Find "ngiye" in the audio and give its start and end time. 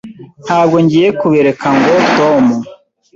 0.83-1.09